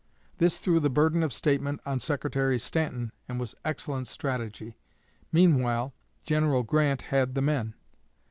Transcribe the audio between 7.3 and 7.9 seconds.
the men.